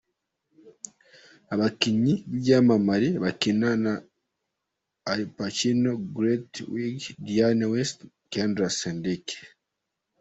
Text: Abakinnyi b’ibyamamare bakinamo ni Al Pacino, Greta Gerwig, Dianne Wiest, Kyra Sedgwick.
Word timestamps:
Abakinnyi 1.53 2.13
b’ibyamamare 2.29 3.07
bakinamo 3.23 3.75
ni 3.83 3.93
Al 5.11 5.21
Pacino, 5.37 5.91
Greta 6.15 6.47
Gerwig, 6.53 6.99
Dianne 7.25 7.65
Wiest, 7.71 7.97
Kyra 8.31 8.67
Sedgwick. 8.77 9.27